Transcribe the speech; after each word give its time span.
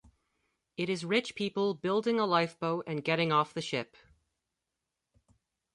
It 0.77 0.89
is 0.89 1.05
rich 1.05 1.35
people 1.35 1.75
building 1.75 2.19
a 2.19 2.25
lifeboat 2.25 2.85
and 2.87 3.03
getting 3.03 3.31
off 3.31 3.53
the 3.53 3.61
ship. 3.61 3.95